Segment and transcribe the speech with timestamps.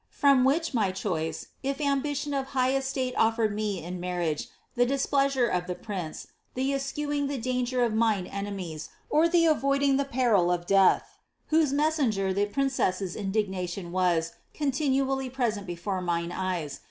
[0.09, 4.87] From which my 'i^'i: ^^ if ambition of high estate otfercd mc in marriage, llio
[4.87, 10.05] displeasure of tho rrin.*, the es^chewing the danger of mine enemies, or the avoiding the
[10.05, 11.03] peril of >a:h.
[11.51, 16.79] (who>e messenger the princess' indignation was, continually prc^ent > jI.fe mine eyes.)